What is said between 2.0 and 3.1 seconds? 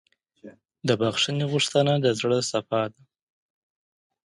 د زړۀ صفا ده.